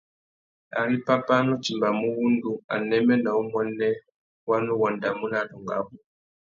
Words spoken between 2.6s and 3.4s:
anêmê nà